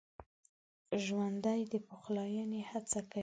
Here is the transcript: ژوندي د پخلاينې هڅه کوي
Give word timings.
ژوندي 1.03 1.61
د 1.71 1.73
پخلاينې 1.87 2.61
هڅه 2.71 2.99
کوي 3.11 3.19